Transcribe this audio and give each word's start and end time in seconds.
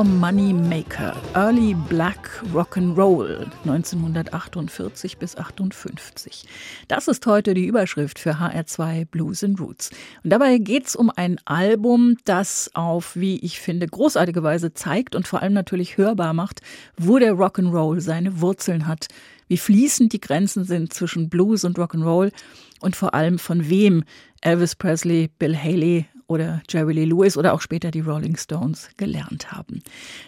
Your 0.00 0.06
Money 0.06 0.54
Maker, 0.54 1.14
Early 1.34 1.74
Black 1.74 2.42
Rock'n'Roll 2.54 3.50
1948 3.66 5.18
bis 5.18 5.36
58. 5.36 6.46
Das 6.88 7.06
ist 7.06 7.26
heute 7.26 7.52
die 7.52 7.66
Überschrift 7.66 8.18
für 8.18 8.36
HR2 8.36 9.04
Blues 9.04 9.44
and 9.44 9.60
Roots. 9.60 9.90
Und 10.24 10.30
dabei 10.30 10.56
geht 10.56 10.86
es 10.86 10.96
um 10.96 11.12
ein 11.14 11.38
Album, 11.44 12.16
das 12.24 12.70
auf, 12.72 13.14
wie 13.14 13.40
ich 13.40 13.60
finde, 13.60 13.86
großartige 13.88 14.42
Weise 14.42 14.72
zeigt 14.72 15.14
und 15.14 15.28
vor 15.28 15.42
allem 15.42 15.52
natürlich 15.52 15.98
hörbar 15.98 16.32
macht, 16.32 16.62
wo 16.96 17.18
der 17.18 17.34
Rock'n'Roll 17.34 18.00
seine 18.00 18.40
Wurzeln 18.40 18.86
hat, 18.86 19.08
wie 19.48 19.58
fließend 19.58 20.14
die 20.14 20.20
Grenzen 20.20 20.64
sind 20.64 20.94
zwischen 20.94 21.28
Blues 21.28 21.64
und 21.64 21.78
Rock'n'Roll 21.78 22.32
und 22.80 22.96
vor 22.96 23.12
allem 23.12 23.38
von 23.38 23.68
wem 23.68 24.04
Elvis 24.40 24.76
Presley, 24.76 25.28
Bill 25.38 25.54
Haley 25.54 26.06
oder 26.30 26.62
Jerry 26.68 26.92
Lee 26.92 27.04
Lewis 27.04 27.36
oder 27.36 27.52
auch 27.52 27.60
später 27.60 27.90
die 27.90 28.00
Rolling 28.00 28.36
Stones 28.36 28.88
gelernt 28.96 29.50
haben. 29.50 29.82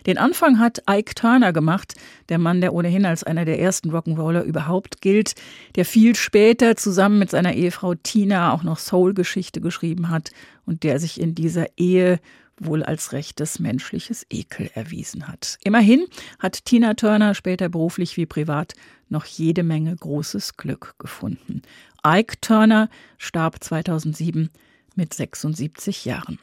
Den 0.07 0.19
Anfang 0.19 0.59
hat 0.59 0.83
Ike 0.91 1.15
Turner 1.15 1.53
gemacht, 1.53 1.95
der 2.29 2.39
Mann, 2.39 2.61
der 2.61 2.75
ohnehin 2.75 3.07
als 3.07 3.23
einer 3.23 3.45
der 3.45 3.61
ersten 3.61 3.91
Rock'n'Roller 3.91 4.43
überhaupt 4.43 5.01
gilt, 5.01 5.35
der 5.77 5.85
viel 5.85 6.17
später 6.17 6.77
zusammen 6.77 7.21
mit 7.21 7.31
seiner 7.31 7.55
Ehefrau 7.55 7.95
Tina 7.95 8.53
auch 8.53 8.65
noch 8.65 8.79
Soul-Geschichte 8.79 9.61
geschrieben 9.61 10.11
hat 10.11 10.33
und 10.67 10.83
der 10.83 10.99
sich 10.99 11.21
in 11.21 11.37
dieser 11.37 11.67
Ehe 11.77 12.19
wohl 12.59 12.83
als 12.83 13.13
rechtes 13.13 13.61
menschliches 13.61 14.27
Ekel 14.29 14.71
erwiesen 14.75 15.29
hat. 15.29 15.59
Immerhin 15.65 16.07
hat 16.39 16.65
Tina 16.65 16.95
Turner 16.95 17.35
später 17.35 17.69
beruflich 17.69 18.17
wie 18.17 18.27
privat 18.27 18.75
noch 19.09 19.25
jede 19.25 19.63
Menge 19.63 19.95
großes 19.95 20.57
Glück 20.57 20.95
gefunden. 20.99 21.63
Ike 22.05 22.41
Turner 22.41 22.89
starb 23.19 23.63
2007 23.63 24.51
mit 24.97 25.15
76 25.15 26.05
Jahren. 26.05 26.39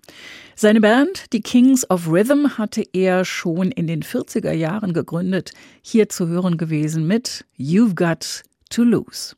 Seine 0.56 0.82
Band, 0.82 1.32
die 1.34 1.42
Kings 1.42 1.90
of 1.90 2.08
Rhythm, 2.08 2.58
hatte 2.58 2.84
er 2.94 3.26
schon 3.26 3.72
in 3.72 3.88
den 3.88 4.04
40er 4.04 4.54
Jahren 4.54 4.94
gegründet, 4.94 5.52
hier 5.82 6.10
zu 6.10 6.28
hören 6.28 6.58
gewesen 6.58 7.08
mit 7.08 7.46
You've 7.58 7.96
Got 7.96 8.44
to 8.70 8.84
Lose. 8.84 9.36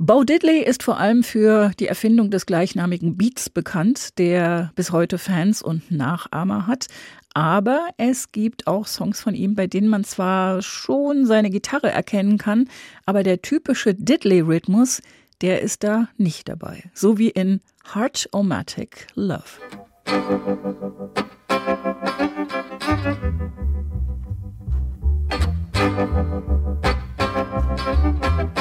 Bo 0.00 0.22
Diddley 0.22 0.62
ist 0.62 0.84
vor 0.84 1.00
allem 1.00 1.24
für 1.24 1.72
die 1.80 1.88
Erfindung 1.88 2.30
des 2.30 2.46
gleichnamigen 2.46 3.16
Beats 3.16 3.50
bekannt, 3.50 4.16
der 4.18 4.70
bis 4.76 4.92
heute 4.92 5.18
Fans 5.18 5.60
und 5.60 5.90
Nachahmer 5.90 6.68
hat. 6.68 6.86
Aber 7.34 7.88
es 7.96 8.30
gibt 8.30 8.68
auch 8.68 8.86
Songs 8.86 9.20
von 9.20 9.34
ihm, 9.34 9.56
bei 9.56 9.66
denen 9.66 9.88
man 9.88 10.04
zwar 10.04 10.62
schon 10.62 11.26
seine 11.26 11.50
Gitarre 11.50 11.90
erkennen 11.90 12.38
kann, 12.38 12.68
aber 13.06 13.24
der 13.24 13.42
typische 13.42 13.92
Diddley-Rhythmus, 13.92 15.02
der 15.40 15.62
ist 15.62 15.84
da 15.84 16.08
nicht 16.16 16.48
dabei. 16.48 16.90
So 16.94 17.18
wie 17.18 17.30
in 17.30 17.60
Heart-O-Matic 17.94 19.06
Love. 19.14 19.44
Musik 28.26 28.57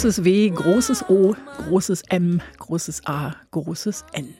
Großes 0.00 0.24
W, 0.24 0.48
großes 0.48 1.10
O, 1.10 1.36
großes 1.58 2.04
M, 2.08 2.40
großes 2.56 3.06
A, 3.06 3.36
großes 3.50 4.06
N. 4.14 4.32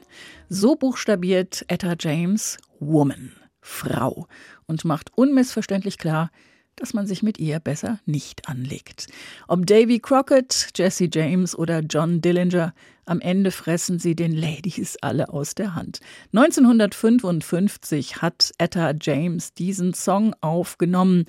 So 0.48 0.74
buchstabiert 0.74 1.66
Etta 1.68 1.96
James 2.00 2.56
Woman, 2.78 3.32
Frau, 3.60 4.26
und 4.64 4.86
macht 4.86 5.10
unmissverständlich 5.18 5.98
klar, 5.98 6.30
dass 6.76 6.94
man 6.94 7.06
sich 7.06 7.22
mit 7.22 7.38
ihr 7.38 7.60
besser 7.60 8.00
nicht 8.06 8.48
anlegt. 8.48 9.08
Ob 9.48 9.66
Davy 9.66 9.98
Crockett, 9.98 10.68
Jesse 10.74 11.10
James 11.12 11.54
oder 11.54 11.80
John 11.80 12.22
Dillinger, 12.22 12.72
am 13.04 13.20
Ende 13.20 13.50
fressen 13.50 13.98
sie 13.98 14.16
den 14.16 14.32
Ladies 14.32 14.96
alle 15.02 15.28
aus 15.28 15.54
der 15.54 15.74
Hand. 15.74 16.00
1955 16.32 18.22
hat 18.22 18.52
Etta 18.56 18.94
James 18.98 19.52
diesen 19.52 19.92
Song 19.92 20.34
aufgenommen. 20.40 21.26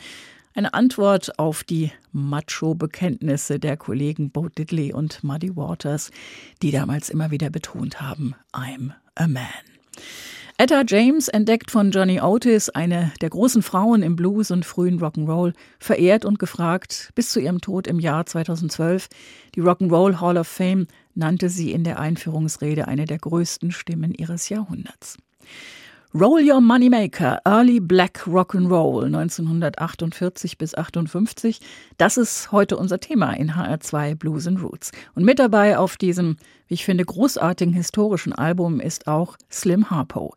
Eine 0.54 0.74
Antwort 0.74 1.40
auf 1.40 1.64
die 1.64 1.92
Macho-Bekenntnisse 2.12 3.58
der 3.58 3.78
Kollegen 3.78 4.32
Bo 4.32 4.50
Diddley 4.50 4.92
und 4.92 5.24
Muddy 5.24 5.56
Waters, 5.56 6.12
die 6.62 6.72
damals 6.72 7.10
immer 7.10 7.32
wieder 7.32 7.50
betont 7.50 8.02
haben, 8.02 8.36
I'm 8.52 8.92
a 9.16 9.28
man. 9.28 9.46
Etta 10.58 10.84
James, 10.86 11.30
entdeckt 11.30 11.72
von 11.72 11.92
Johnny 11.92 12.20
Otis, 12.20 12.70
eine 12.70 13.14
der 13.22 13.30
großen 13.30 13.64
Frauen 13.64 14.04
im 14.04 14.18
Blues 14.18 14.52
und 14.52 14.66
frühen 14.66 15.00
Rock'n'Roll, 15.00 15.54
verehrt 15.80 16.26
und 16.26 16.38
gefragt, 16.38 17.12
bis 17.16 17.32
zu 17.32 17.40
ihrem 17.40 17.62
Tod 17.62 17.88
im 17.88 18.00
Jahr 18.00 18.26
2012. 18.26 19.08
Die 19.56 19.62
Rock'n'Roll 19.62 20.20
Hall 20.20 20.38
of 20.38 20.48
Fame 20.48 20.86
nannte 21.16 21.50
sie 21.50 21.72
in 21.72 21.86
der 21.86 21.98
Einführungsrede 21.98 22.90
eine 22.90 23.06
der 23.06 23.20
größten 23.20 23.72
Stimmen 23.72 24.14
ihres 24.14 24.50
Jahrhunderts. 24.50 25.18
Roll 26.14 26.42
Your 26.42 26.60
Moneymaker, 26.60 27.40
Early 27.46 27.80
Black 27.80 28.28
Rock 28.28 28.54
and 28.54 28.70
Roll 28.70 29.06
1948 29.06 30.58
bis 30.58 30.76
58. 30.76 31.62
Das 31.98 32.18
ist 32.18 32.52
heute 32.52 32.76
unser 32.76 33.00
Thema 33.00 33.32
in 33.32 33.54
HR2 33.54 34.16
Blues 34.16 34.46
and 34.46 34.62
Roots. 34.62 34.92
Und 35.16 35.24
mit 35.24 35.40
dabei 35.40 35.78
auf 35.78 35.96
diesem, 35.96 36.36
wie 36.68 36.74
ich 36.74 36.84
finde, 36.84 37.06
großartigen 37.06 37.74
historischen 37.74 38.34
Album 38.34 38.82
ist 38.82 39.08
auch 39.08 39.38
Slim 39.50 39.90
Harpo. 39.90 40.36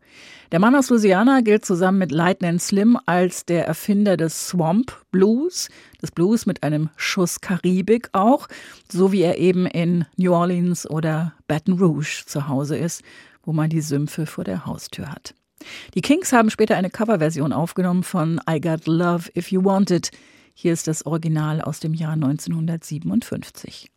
Der 0.53 0.59
Mann 0.59 0.77
aus 0.77 0.89
Louisiana 0.89 1.41
gilt 1.41 1.65
zusammen 1.65 1.97
mit 1.97 2.13
Lightning 2.13 2.57
Slim 2.57 2.97
als 3.05 3.45
der 3.45 3.67
Erfinder 3.67 4.15
des 4.15 4.47
Swamp 4.47 4.93
Blues, 5.11 5.67
des 6.01 6.11
Blues 6.11 6.45
mit 6.45 6.63
einem 6.63 6.89
Schuss 6.95 7.41
Karibik 7.41 8.07
auch, 8.13 8.47
so 8.89 9.11
wie 9.11 9.23
er 9.23 9.39
eben 9.39 9.65
in 9.65 10.05
New 10.15 10.31
Orleans 10.31 10.89
oder 10.89 11.33
Baton 11.49 11.77
Rouge 11.77 12.23
zu 12.25 12.47
Hause 12.47 12.77
ist, 12.77 13.03
wo 13.43 13.51
man 13.51 13.69
die 13.69 13.81
Sümpfe 13.81 14.25
vor 14.25 14.45
der 14.45 14.65
Haustür 14.65 15.11
hat. 15.11 15.35
Die 15.93 16.01
Kings 16.01 16.33
haben 16.33 16.49
später 16.49 16.75
eine 16.75 16.89
Coverversion 16.89 17.53
aufgenommen 17.53 18.03
von 18.03 18.41
I 18.49 18.59
Got 18.59 18.87
Love 18.87 19.29
If 19.35 19.51
You 19.51 19.63
Want 19.63 19.91
It. 19.91 20.11
Hier 20.53 20.73
ist 20.73 20.87
das 20.87 21.05
Original 21.05 21.61
aus 21.61 21.79
dem 21.79 21.93
Jahr 21.93 22.13
1957. 22.13 23.89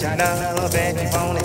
Got 0.00 0.16
your 0.16 0.26
love 0.26 0.74
and 0.76 0.96
you 0.96 1.08
want 1.10 1.38
it. 1.38 1.44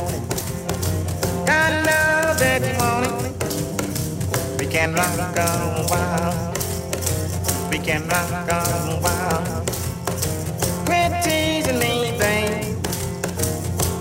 Got 1.48 1.86
love 1.88 2.40
and 2.40 2.64
you 2.64 2.78
want 2.78 3.26
it. 3.26 4.60
We 4.60 4.68
can 4.68 4.94
rock 4.94 5.38
a 5.38 5.84
while. 5.90 6.54
We 7.72 7.80
can 7.80 8.08
rock 8.08 8.52
a 8.52 9.00
while. 9.02 9.66
Quit 10.86 11.24
teasing 11.24 11.80
me, 11.80 12.16
babe. 12.20 12.78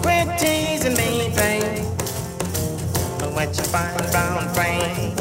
Quit 0.02 0.38
teasing 0.38 0.97
me, 0.99 1.32
babe. 1.35 1.87
What 3.32 3.56
you 3.56 3.64
find 3.64 4.11
brown 4.11 4.52
frame? 4.52 5.16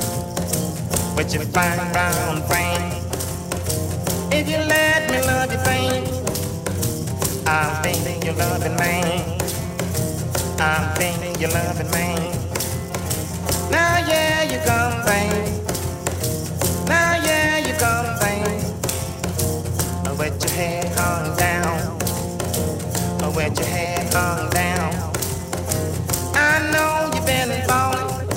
What 1.15 1.33
you 1.33 1.39
find 1.39 1.93
brown 1.93 2.41
frame? 2.50 3.01
If 4.29 4.50
you 4.50 4.57
let 4.57 5.09
me 5.09 5.21
love 5.21 5.51
you, 5.53 5.57
babe. 5.59 6.21
I'm 7.48 7.83
thinking 7.83 8.21
you're 8.24 8.36
loving 8.36 8.75
me. 8.77 9.38
I'm 10.60 10.95
thinking 10.95 11.39
you're 11.41 11.50
loving 11.51 11.89
me. 11.91 12.31
Now 13.71 13.98
yeah, 14.07 14.43
you 14.43 14.60
come, 14.65 15.05
babe. 15.05 15.67
Now 16.88 17.15
yeah, 17.25 17.57
you 17.60 17.74
come, 17.75 18.19
babe. 18.19 18.62
With 20.19 20.43
your 20.43 20.51
head 20.53 20.86
hung 20.98 21.36
down. 21.38 21.98
With 23.36 23.57
your 23.57 23.67
head 23.67 24.13
hung 24.13 24.50
down. 24.51 24.93
I 26.36 26.71
know 26.71 27.10
you've 27.13 27.25
been 27.25 27.62
falling. 27.67 28.27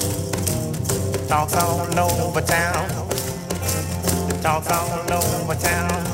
Talks 1.28 1.54
all 1.56 1.80
over 1.98 2.40
town. 2.40 2.88
Talks 4.42 4.70
all 4.70 5.12
over 5.12 5.54
town. 5.56 6.13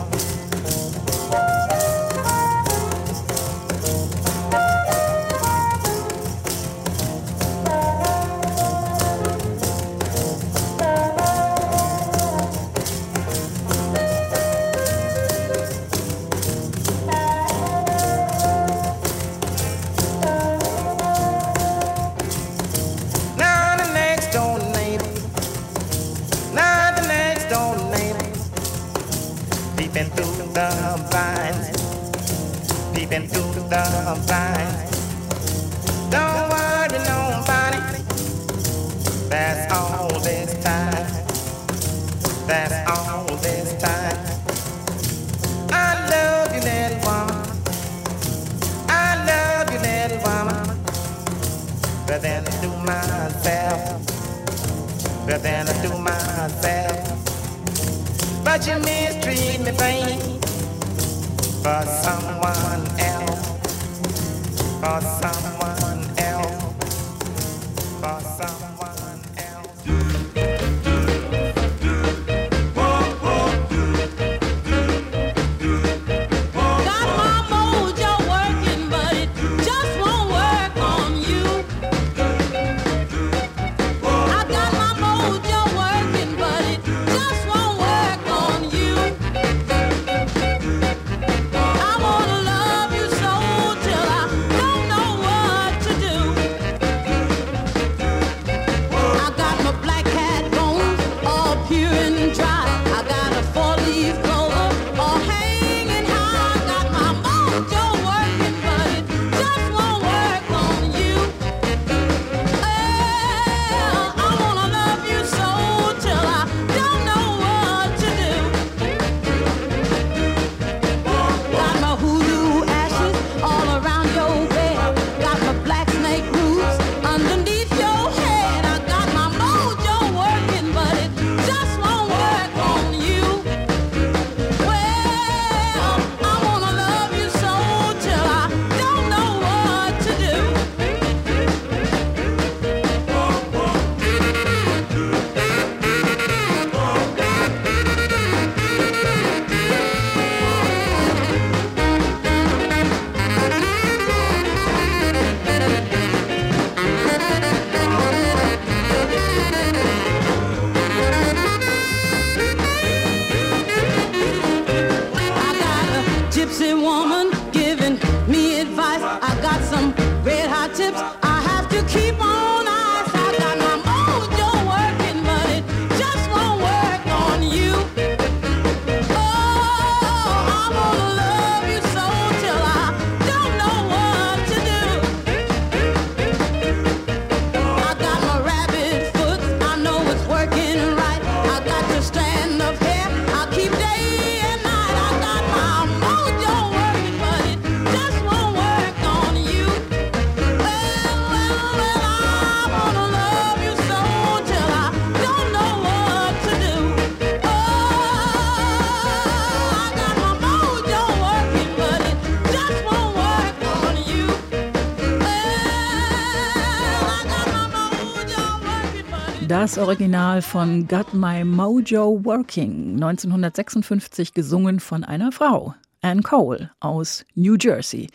Das 219.61 219.76
Original 219.76 220.40
von 220.40 220.88
Got 220.88 221.12
My 221.12 221.45
Mojo 221.45 222.25
Working, 222.25 222.95
1956 222.95 224.33
gesungen 224.33 224.81
von 224.81 225.05
einer 225.05 225.33
Frau, 225.33 225.75
Anne 226.00 226.23
Cole 226.23 226.71
aus 226.81 227.26
New 227.35 227.57
Jersey. 227.61 228.09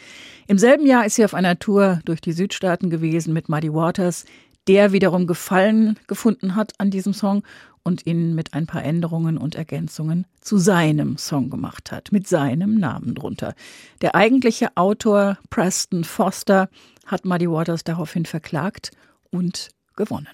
Im 0.47 0.57
selben 0.57 0.87
Jahr 0.87 1.05
ist 1.05 1.17
sie 1.17 1.23
auf 1.23 1.35
einer 1.35 1.59
Tour 1.59 1.99
durch 2.03 2.19
die 2.19 2.31
Südstaaten 2.31 2.89
gewesen 2.89 3.31
mit 3.31 3.47
Muddy 3.47 3.71
Waters, 3.71 4.25
der 4.67 4.91
wiederum 4.91 5.27
Gefallen 5.27 5.99
gefunden 6.07 6.55
hat 6.55 6.73
an 6.79 6.89
diesem 6.89 7.13
Song 7.13 7.43
und 7.83 8.07
ihn 8.07 8.33
mit 8.33 8.55
ein 8.55 8.65
paar 8.65 8.83
Änderungen 8.83 9.37
und 9.37 9.53
Ergänzungen 9.53 10.25
zu 10.41 10.57
seinem 10.57 11.19
Song 11.19 11.51
gemacht 11.51 11.91
hat, 11.91 12.11
mit 12.11 12.27
seinem 12.27 12.79
Namen 12.79 13.13
drunter. 13.13 13.53
Der 14.01 14.15
eigentliche 14.15 14.75
Autor 14.75 15.37
Preston 15.51 16.05
Foster 16.05 16.69
hat 17.05 17.23
Muddy 17.23 17.47
Waters 17.47 17.83
daraufhin 17.83 18.25
verklagt 18.25 18.89
und 19.29 19.69
gewonnen. 19.95 20.27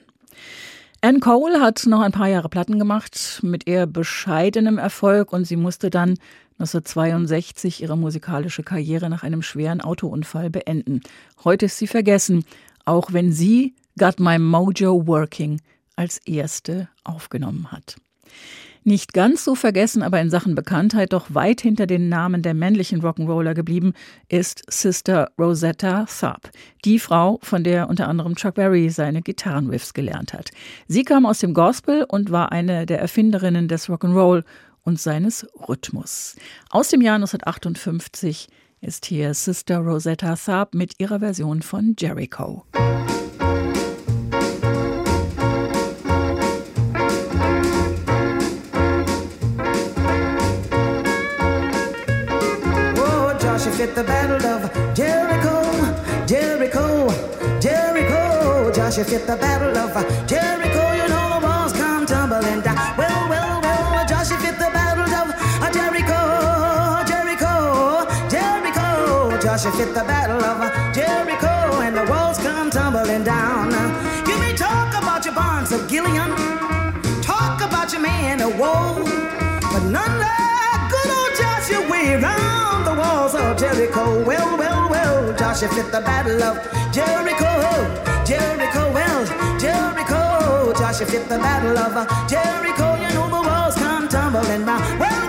Anne 1.04 1.20
Cole 1.20 1.60
hat 1.60 1.88
noch 1.88 2.02
ein 2.02 2.12
paar 2.12 2.28
Jahre 2.28 2.48
Platten 2.48 2.78
gemacht, 2.78 3.40
mit 3.42 3.68
eher 3.68 3.88
bescheidenem 3.88 4.78
Erfolg 4.78 5.34
und 5.34 5.46
sie 5.46 5.56
musste 5.56 5.90
dann 5.90 6.12
1962 6.60 7.82
ihre 7.82 7.98
musikalische 7.98 8.62
Karriere 8.62 9.10
nach 9.10 9.24
einem 9.24 9.42
schweren 9.42 9.82
Autounfall 9.82 10.52
beenden. 10.52 11.02
Heute 11.44 11.66
ist 11.66 11.80
sie 11.80 11.88
vergessen, 11.88 12.46
auch 12.86 13.14
wenn 13.14 13.32
sie 13.32 13.74
Got 13.98 14.20
My 14.20 14.38
Mojo 14.38 15.08
Working 15.08 15.60
als 15.96 16.20
erste 16.20 16.88
aufgenommen 17.04 17.72
hat. 17.72 17.96
Nicht 18.84 19.14
ganz 19.14 19.44
so 19.44 19.54
vergessen, 19.54 20.02
aber 20.02 20.20
in 20.20 20.32
Sachen 20.32 20.56
Bekanntheit 20.56 21.14
doch 21.14 21.34
weit 21.36 21.62
hinter 21.62 21.86
den 21.86 22.10
Namen 22.10 22.42
der 22.42 22.56
männlichen 22.56 23.02
Rock'n'Roller 23.02 23.54
geblieben, 23.54 23.94
ist 24.28 24.64
Sister 24.68 25.32
Rosetta 25.38 26.06
Tharpe, 26.06 26.50
die 26.84 26.98
Frau, 26.98 27.40
von 27.44 27.64
der 27.64 27.90
unter 27.90 28.08
anderem 28.08 28.36
Chuck 28.36 28.56
Berry 28.56 28.90
seine 28.90 29.22
Gitarrenriffs 29.22 29.94
gelernt 29.94 30.34
hat. 30.34 30.50
Sie 30.88 31.04
kam 31.04 31.28
aus 31.28 31.40
dem 31.40 31.54
Gospel 31.54 32.06
und 32.08 32.32
war 32.32 32.52
eine 32.52 32.88
der 32.88 33.00
Erfinderinnen 33.00 33.68
des 33.68 33.88
Rock'n'Roll 33.88 34.44
und 34.84 35.00
seines 35.00 35.48
Rhythmus. 35.70 36.36
Aus 36.72 36.90
dem 36.90 37.02
Jahr 37.02 37.16
1958 37.16 38.48
ist 38.82 39.06
hier 39.06 39.36
Sister 39.36 39.78
Rosetta 39.78 40.36
Tharpe 40.36 40.76
mit 40.76 41.00
ihrer 41.00 41.20
Version 41.20 41.62
von 41.62 41.96
Jericho. 42.00 42.66
at 42.74 43.11
Joshua 59.12 59.20
fit 59.20 59.28
the 59.28 59.36
battle 59.36 59.78
of 59.78 59.98
uh, 59.98 60.26
Jericho. 60.26 60.94
You 60.94 61.10
know 61.10 61.36
the 61.36 61.46
walls 61.46 61.74
come 61.74 62.06
tumbling 62.06 62.62
down. 62.62 62.78
Well, 62.98 63.28
well, 63.28 63.62
well, 63.62 64.08
Joshua 64.08 64.38
fit 64.38 64.58
the 64.58 64.72
battle 64.72 65.04
of 65.04 65.36
uh, 65.36 65.70
Jericho, 65.70 67.04
Jericho, 67.12 68.08
Jericho. 68.30 69.38
Joshua 69.42 69.72
fit 69.74 69.94
the 69.94 70.06
battle 70.06 70.42
of 70.42 70.62
uh, 70.62 70.94
Jericho, 70.94 71.82
and 71.82 71.98
the 71.98 72.06
walls 72.10 72.38
come 72.38 72.70
tumbling 72.70 73.26
down. 73.26 73.72
You 74.30 74.40
may 74.40 74.56
talk 74.56 74.96
about 74.96 75.26
your 75.26 75.36
bonds 75.36 75.74
of 75.74 75.90
Gileon, 75.90 76.32
talk 77.22 77.60
about 77.60 77.92
your 77.92 78.02
man 78.02 78.40
of 78.40 78.58
woe, 78.58 79.04
but 79.74 79.84
none 79.92 80.20
like 80.24 80.90
good 80.90 81.12
old 81.12 81.36
Joshua 81.36 81.92
way 81.92 82.16
round 82.16 82.88
the 82.88 82.94
walls 82.94 83.36
of 83.36 83.58
Jericho. 83.58 84.24
Well, 84.24 84.58
well, 84.58 84.90
well, 84.90 85.38
Joshua 85.38 85.68
fit 85.68 85.92
the 85.92 86.00
battle 86.00 86.42
of. 86.42 86.82
Jericho, 86.92 87.51
Joshua 90.74 91.06
fit 91.06 91.28
the 91.28 91.38
battle 91.38 91.78
of 91.78 91.96
uh, 91.96 92.06
Jericho. 92.28 92.96
You 92.96 93.10
know 93.14 93.28
the 93.28 93.42
walls 93.48 93.76
come 93.76 94.08
tumbling 94.08 94.66
down. 94.66 95.00
Well, 95.00 95.21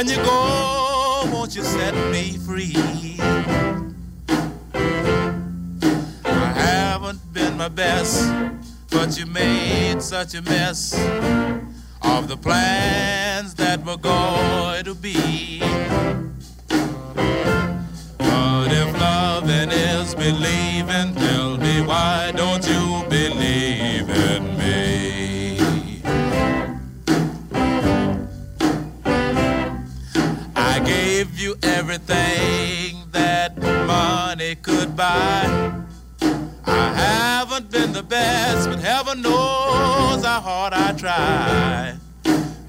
When 0.00 0.08
you 0.08 0.16
go, 0.16 1.28
won't 1.30 1.54
you 1.54 1.62
set 1.62 1.94
me 2.10 2.38
free? 2.38 2.72
I 6.24 6.52
haven't 6.56 7.20
been 7.34 7.58
my 7.58 7.68
best, 7.68 8.32
but 8.88 9.18
you 9.18 9.26
made 9.26 10.00
such 10.00 10.34
a 10.34 10.40
mess 10.40 10.94
of 12.00 12.28
the 12.28 12.38
plans 12.38 13.52
that 13.56 13.84
were 13.84 13.98
going 13.98 14.86
to 14.86 14.94
be. 14.94 15.60
But 18.16 18.72
if 18.72 18.98
loving 18.98 19.70
is 19.70 20.14
believing, 20.14 21.14
tell 21.14 21.49
buy. 34.96 35.72
I 36.66 36.94
haven't 36.94 37.70
been 37.70 37.92
the 37.92 38.02
best, 38.02 38.68
but 38.68 38.78
heaven 38.78 39.22
knows 39.22 40.24
how 40.24 40.40
hard 40.40 40.72
I 40.72 40.92
try. 40.92 41.96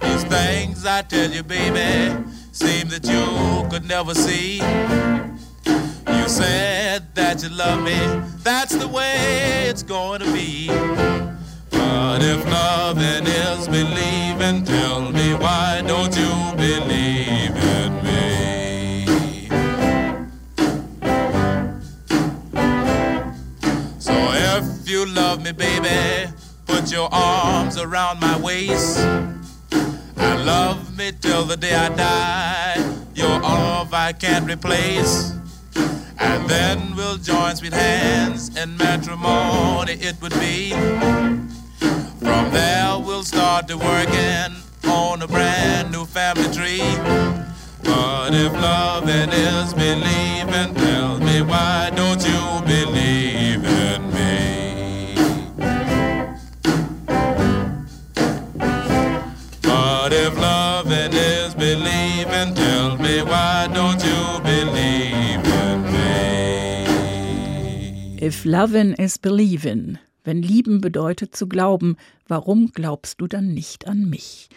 These 0.01 0.23
things 0.23 0.85
I 0.85 1.01
tell 1.03 1.29
you, 1.29 1.43
baby, 1.43 2.15
seem 2.51 2.87
that 2.89 3.05
you 3.05 3.69
could 3.69 3.87
never 3.87 4.13
see. 4.13 4.57
You 5.65 6.27
said 6.27 7.13
that 7.15 7.43
you 7.43 7.49
love 7.49 7.81
me, 7.83 7.97
that's 8.43 8.75
the 8.75 8.87
way 8.87 9.67
it's 9.69 9.83
going 9.83 10.21
to 10.21 10.31
be. 10.31 10.67
But 11.69 12.21
if 12.21 12.45
loving 12.45 13.27
is 13.27 13.67
believing, 13.67 14.63
tell 14.63 15.11
me 15.11 15.33
why 15.33 15.83
don't 15.85 16.15
you 16.15 16.55
believe 16.55 17.20
you 25.01 25.13
love 25.15 25.43
me, 25.43 25.51
baby, 25.51 26.31
put 26.67 26.91
your 26.91 27.09
arms 27.11 27.77
around 27.77 28.19
my 28.19 28.37
waist. 28.39 28.99
I 30.17 30.35
love 30.43 30.95
me 30.95 31.11
till 31.19 31.43
the 31.45 31.57
day 31.57 31.73
I 31.73 31.89
die. 31.89 32.95
You're 33.15 33.41
all 33.43 33.87
I 33.91 34.13
can't 34.13 34.45
replace. 34.47 35.33
And 36.19 36.47
then 36.47 36.95
we'll 36.95 37.17
join 37.17 37.55
sweet 37.55 37.73
hands 37.73 38.55
in 38.55 38.77
matrimony, 38.77 39.93
it 39.93 40.21
would 40.21 40.33
be. 40.33 40.71
From 42.19 42.51
there, 42.51 42.99
we'll 42.99 43.23
start 43.23 43.67
to 43.69 43.77
working 43.77 44.51
on 44.85 45.21
a 45.23 45.27
brand 45.27 45.91
new 45.91 46.05
family 46.05 46.51
tree. 46.53 46.83
But 47.83 48.35
if 48.35 48.53
loving 48.53 49.31
is 49.31 49.73
believing, 49.73 50.75
tell 50.75 51.19
me 51.19 51.41
why 51.41 51.91
don't 51.95 52.23
you 52.23 52.40
If 68.31 68.45
lovin' 68.45 68.93
is 68.93 69.19
believin'. 69.19 69.97
Wenn 70.23 70.41
lieben 70.41 70.79
bedeutet 70.79 71.35
zu 71.35 71.49
glauben, 71.49 71.97
warum 72.29 72.71
glaubst 72.71 73.19
du 73.19 73.27
dann 73.27 73.53
nicht 73.53 73.87
an 73.87 74.09
mich? 74.09 74.47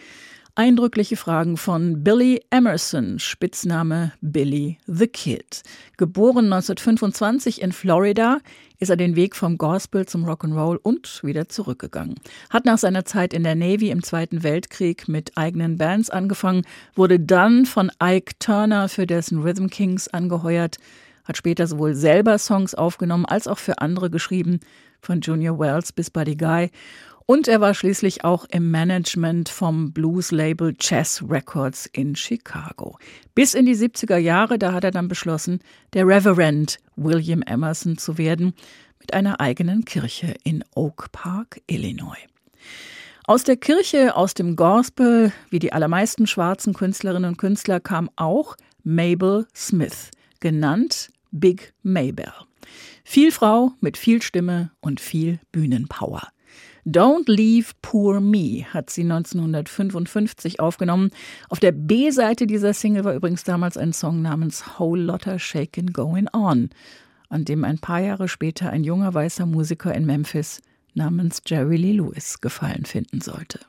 Eindrückliche 0.54 1.16
Fragen 1.16 1.56
von 1.56 2.04
Billy 2.04 2.40
Emerson, 2.50 3.18
Spitzname 3.18 4.12
Billy 4.20 4.78
the 4.86 5.08
Kid. 5.08 5.64
Geboren 5.96 6.52
1925 6.52 7.62
in 7.62 7.72
Florida, 7.72 8.38
ist 8.78 8.90
er 8.90 8.96
den 8.96 9.16
Weg 9.16 9.34
vom 9.34 9.58
Gospel 9.58 10.06
zum 10.06 10.24
Rock'n'Roll 10.24 10.76
und 10.76 11.24
wieder 11.24 11.48
zurückgegangen. 11.48 12.14
Hat 12.50 12.66
nach 12.66 12.78
seiner 12.78 13.04
Zeit 13.04 13.34
in 13.34 13.42
der 13.42 13.56
Navy 13.56 13.90
im 13.90 14.04
Zweiten 14.04 14.44
Weltkrieg 14.44 15.08
mit 15.08 15.36
eigenen 15.36 15.78
Bands 15.78 16.10
angefangen, 16.10 16.62
wurde 16.94 17.18
dann 17.18 17.66
von 17.66 17.90
Ike 18.00 18.38
Turner 18.38 18.88
für 18.88 19.08
dessen 19.08 19.42
Rhythm 19.42 19.66
Kings 19.66 20.06
angeheuert, 20.06 20.76
hat 21.24 21.36
später 21.36 21.66
sowohl 21.66 21.94
selber 21.94 22.38
Songs 22.38 22.74
aufgenommen 22.74 23.26
als 23.26 23.48
auch 23.48 23.58
für 23.58 23.78
andere 23.78 24.10
geschrieben, 24.10 24.60
von 25.00 25.20
Junior 25.20 25.58
Wells 25.58 25.92
bis 25.92 26.10
Buddy 26.10 26.36
Guy. 26.36 26.70
Und 27.26 27.48
er 27.48 27.60
war 27.60 27.72
schließlich 27.72 28.22
auch 28.24 28.44
im 28.50 28.70
Management 28.70 29.48
vom 29.48 29.92
Blues-Label 29.92 30.74
Chess 30.74 31.24
Records 31.26 31.86
in 31.86 32.14
Chicago. 32.16 32.98
Bis 33.34 33.54
in 33.54 33.64
die 33.64 33.76
70er 33.76 34.18
Jahre, 34.18 34.58
da 34.58 34.72
hat 34.74 34.84
er 34.84 34.90
dann 34.90 35.08
beschlossen, 35.08 35.60
der 35.94 36.06
Reverend 36.06 36.78
William 36.96 37.40
Emerson 37.40 37.96
zu 37.96 38.18
werden, 38.18 38.52
mit 38.98 39.14
einer 39.14 39.40
eigenen 39.40 39.84
Kirche 39.86 40.34
in 40.44 40.64
Oak 40.74 41.12
Park, 41.12 41.60
Illinois. 41.66 42.18
Aus 43.26 43.42
der 43.42 43.56
Kirche, 43.56 44.16
aus 44.16 44.34
dem 44.34 44.54
Gospel, 44.54 45.32
wie 45.48 45.58
die 45.58 45.72
allermeisten 45.72 46.26
schwarzen 46.26 46.74
Künstlerinnen 46.74 47.30
und 47.30 47.36
Künstler, 47.38 47.80
kam 47.80 48.10
auch 48.16 48.54
Mabel 48.82 49.46
Smith, 49.54 50.10
genannt 50.40 51.08
Big 51.34 51.74
Maybell. 51.82 52.32
Viel 53.02 53.32
Frau 53.32 53.72
mit 53.80 53.98
viel 53.98 54.22
Stimme 54.22 54.70
und 54.80 55.00
viel 55.00 55.40
Bühnenpower. 55.52 56.28
Don't 56.86 57.30
Leave 57.30 57.72
Poor 57.82 58.20
Me 58.20 58.66
hat 58.72 58.90
sie 58.90 59.02
1955 59.02 60.60
aufgenommen. 60.60 61.10
Auf 61.48 61.58
der 61.58 61.72
B-Seite 61.72 62.46
dieser 62.46 62.72
Single 62.72 63.04
war 63.04 63.14
übrigens 63.14 63.42
damals 63.42 63.76
ein 63.76 63.92
Song 63.92 64.22
namens 64.22 64.78
Whole 64.78 65.02
Lotta 65.02 65.38
Shakin' 65.38 65.92
Going 65.92 66.28
On, 66.32 66.70
an 67.30 67.44
dem 67.44 67.64
ein 67.64 67.78
paar 67.78 68.00
Jahre 68.00 68.28
später 68.28 68.70
ein 68.70 68.84
junger 68.84 69.12
weißer 69.12 69.46
Musiker 69.46 69.94
in 69.94 70.06
Memphis 70.06 70.60
namens 70.94 71.42
Jerry 71.46 71.76
Lee 71.76 71.92
Lewis 71.92 72.40
gefallen 72.40 72.84
finden 72.84 73.20
sollte. 73.20 73.60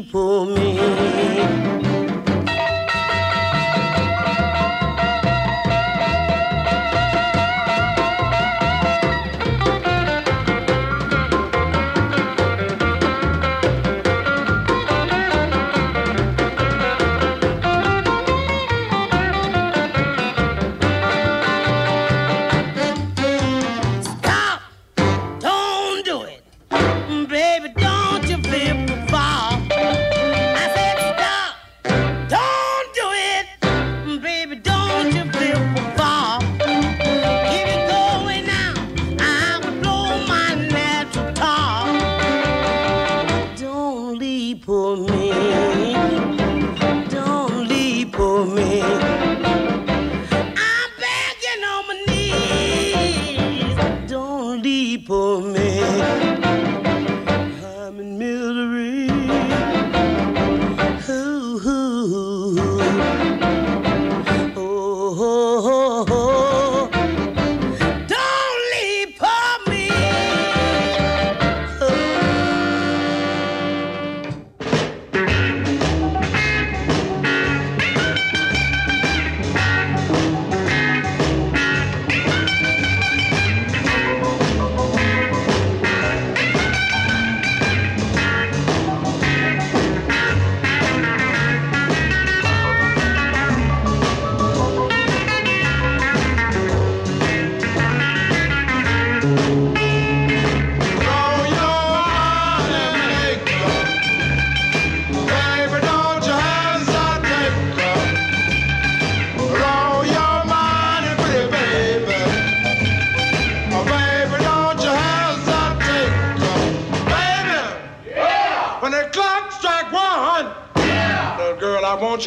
Don't 0.00 0.54
leave 0.54 1.81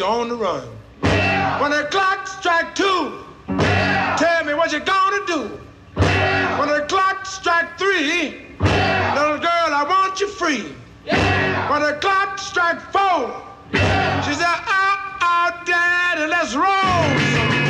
you 0.00 0.22
on 0.22 0.28
the 0.28 0.36
run. 0.36 0.62
When 1.60 1.70
the 1.70 1.88
clock 1.90 2.26
strike 2.26 2.74
two, 2.74 3.24
tell 4.18 4.44
me 4.44 4.52
what 4.52 4.72
you 4.72 4.80
gonna 4.80 5.24
do. 5.26 5.58
When 5.94 6.68
the 6.68 6.84
clock 6.88 7.24
strike 7.24 7.78
three, 7.78 8.46
little 8.60 9.38
girl, 9.38 9.70
I 9.72 9.84
want 9.88 10.20
you 10.20 10.28
free. 10.28 10.64
When 11.70 11.82
the 11.82 11.98
clock 12.00 12.38
strike 12.38 12.80
four, 12.92 13.42
she 13.72 14.34
said, 14.34 14.56
oh, 14.68 15.18
oh, 15.22 15.62
daddy, 15.64 16.26
let's. 16.26 16.54
Roll 16.54 17.65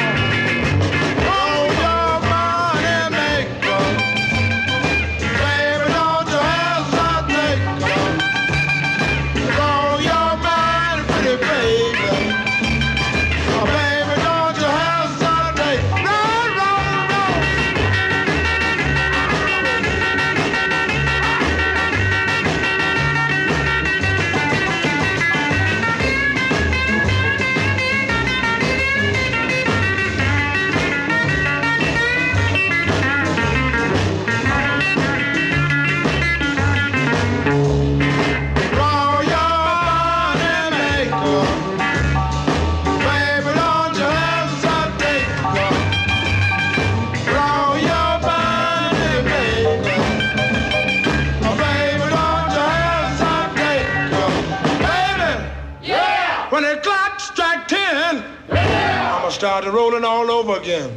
again. 60.67 60.91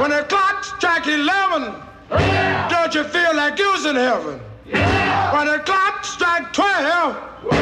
When 0.00 0.10
the 0.10 0.24
clock 0.28 0.62
strikes 0.62 1.08
11, 1.08 1.74
don't 2.70 2.94
you 2.94 3.02
feel 3.02 3.34
like 3.34 3.58
you 3.58 3.68
was 3.72 3.84
in 3.84 3.96
heaven? 3.96 4.38
When 5.34 5.46
the 5.46 5.60
clock 5.64 6.04
strikes 6.04 6.56
12, 6.56 7.55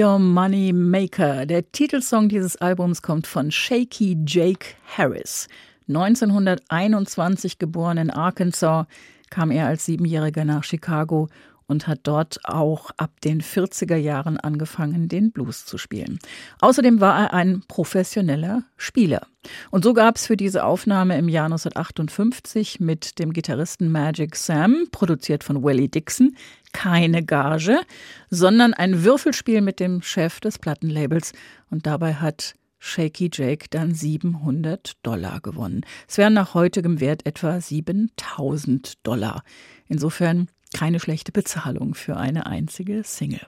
Your 0.00 0.18
Money 0.18 0.72
Maker. 0.72 1.44
Der 1.44 1.72
Titelsong 1.72 2.30
dieses 2.30 2.56
Albums 2.56 3.02
kommt 3.02 3.26
von 3.26 3.50
Shaky 3.50 4.16
Jake 4.26 4.68
Harris. 4.96 5.46
1921 5.88 7.58
geboren 7.58 7.98
in 7.98 8.10
Arkansas, 8.10 8.86
kam 9.28 9.50
er 9.50 9.66
als 9.66 9.84
Siebenjähriger 9.84 10.46
nach 10.46 10.64
Chicago 10.64 11.28
und 11.66 11.86
hat 11.86 12.00
dort 12.04 12.40
auch 12.44 12.90
ab 12.96 13.20
den 13.20 13.42
40er 13.42 13.96
Jahren 13.96 14.38
angefangen, 14.38 15.08
den 15.08 15.32
Blues 15.32 15.66
zu 15.66 15.76
spielen. 15.76 16.18
Außerdem 16.60 17.00
war 17.00 17.20
er 17.20 17.34
ein 17.34 17.62
professioneller 17.68 18.64
Spieler. 18.76 19.26
Und 19.70 19.84
so 19.84 19.94
gab 19.94 20.16
es 20.16 20.26
für 20.26 20.36
diese 20.36 20.64
Aufnahme 20.64 21.16
im 21.16 21.28
Jahr 21.28 21.44
1958 21.44 22.80
mit 22.80 23.18
dem 23.18 23.32
Gitarristen 23.32 23.92
Magic 23.92 24.34
Sam, 24.34 24.88
produziert 24.90 25.44
von 25.44 25.62
Willie 25.62 25.88
Dixon, 25.88 26.36
keine 26.72 27.24
Gage, 27.24 27.80
sondern 28.30 28.74
ein 28.74 29.04
Würfelspiel 29.04 29.60
mit 29.60 29.80
dem 29.80 30.02
Chef 30.02 30.40
des 30.40 30.58
Plattenlabels. 30.58 31.32
Und 31.70 31.86
dabei 31.86 32.14
hat 32.14 32.54
Shaky 32.78 33.30
Jake 33.32 33.66
dann 33.70 33.94
700 33.94 34.92
Dollar 35.02 35.40
gewonnen. 35.40 35.82
Es 36.08 36.18
wären 36.18 36.34
nach 36.34 36.54
heutigem 36.54 37.00
Wert 37.00 37.26
etwa 37.26 37.60
7000 37.60 39.06
Dollar. 39.06 39.42
Insofern 39.86 40.48
keine 40.74 41.00
schlechte 41.00 41.32
Bezahlung 41.32 41.94
für 41.94 42.16
eine 42.16 42.46
einzige 42.46 43.02
Single. 43.04 43.46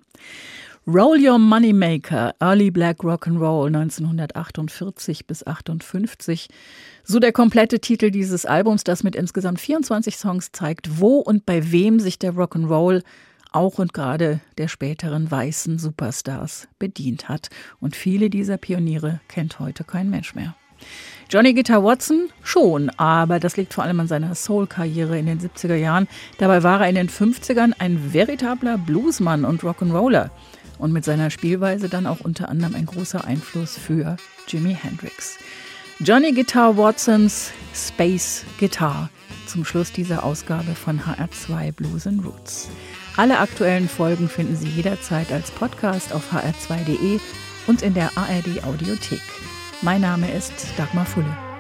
Roll 0.84 1.24
Your 1.24 1.38
Moneymaker, 1.38 2.34
Early 2.40 2.72
Black 2.72 3.04
Rock'n'Roll 3.04 3.68
1948 3.68 5.28
bis 5.28 5.46
58. 5.46 6.48
So 7.04 7.20
der 7.20 7.30
komplette 7.30 7.78
Titel 7.78 8.10
dieses 8.10 8.44
Albums, 8.44 8.82
das 8.82 9.04
mit 9.04 9.14
insgesamt 9.14 9.60
24 9.60 10.16
Songs 10.16 10.50
zeigt, 10.50 10.98
wo 10.98 11.18
und 11.18 11.46
bei 11.46 11.70
wem 11.70 12.00
sich 12.00 12.18
der 12.18 12.32
Rock'n'Roll 12.32 13.04
auch 13.52 13.78
und 13.78 13.92
gerade 13.94 14.40
der 14.58 14.66
späteren 14.66 15.30
weißen 15.30 15.78
Superstars 15.78 16.66
bedient 16.80 17.28
hat. 17.28 17.50
Und 17.78 17.94
viele 17.94 18.28
dieser 18.28 18.56
Pioniere 18.56 19.20
kennt 19.28 19.60
heute 19.60 19.84
kein 19.84 20.10
Mensch 20.10 20.34
mehr. 20.34 20.56
Johnny 21.30 21.54
Guitar 21.54 21.84
Watson 21.84 22.28
schon, 22.42 22.90
aber 22.96 23.38
das 23.38 23.56
liegt 23.56 23.72
vor 23.72 23.84
allem 23.84 24.00
an 24.00 24.08
seiner 24.08 24.34
Soul-Karriere 24.34 25.16
in 25.16 25.26
den 25.26 25.38
70er 25.38 25.76
Jahren. 25.76 26.08
Dabei 26.38 26.64
war 26.64 26.80
er 26.80 26.88
in 26.88 26.96
den 26.96 27.08
50ern 27.08 27.72
ein 27.78 28.12
veritabler 28.12 28.78
Bluesmann 28.78 29.44
und 29.44 29.62
Rock'n'Roller 29.62 30.30
und 30.78 30.92
mit 30.92 31.04
seiner 31.04 31.30
Spielweise 31.30 31.88
dann 31.88 32.06
auch 32.06 32.20
unter 32.20 32.48
anderem 32.48 32.74
ein 32.74 32.86
großer 32.86 33.24
Einfluss 33.24 33.76
für 33.76 34.16
Jimi 34.48 34.76
Hendrix. 34.80 35.38
Johnny 36.00 36.32
Guitar 36.32 36.76
Watsons 36.76 37.52
Space 37.74 38.44
Guitar 38.58 39.10
zum 39.46 39.64
Schluss 39.64 39.92
dieser 39.92 40.24
Ausgabe 40.24 40.74
von 40.74 41.00
HR2 41.00 41.72
Blues 41.72 42.06
and 42.06 42.24
Roots. 42.24 42.68
Alle 43.16 43.38
aktuellen 43.38 43.88
Folgen 43.88 44.28
finden 44.28 44.56
Sie 44.56 44.68
jederzeit 44.68 45.30
als 45.30 45.50
Podcast 45.50 46.12
auf 46.12 46.32
hr2.de 46.32 47.20
und 47.66 47.82
in 47.82 47.94
der 47.94 48.10
ARD 48.16 48.64
Audiothek. 48.64 49.22
Mein 49.82 50.00
Name 50.00 50.32
ist 50.32 50.52
Dagmar 50.76 51.06
Fulle. 51.06 51.51